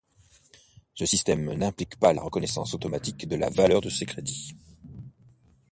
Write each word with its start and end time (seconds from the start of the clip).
Ce 0.95 1.05
système 1.05 1.53
n'implique 1.53 1.99
pas 1.99 2.11
la 2.11 2.23
reconnaissance 2.23 2.73
automatique 2.73 3.27
de 3.27 3.35
la 3.35 3.51
valeur 3.51 3.81
de 3.81 3.89
ces 3.91 4.07
crédits. 4.07 4.55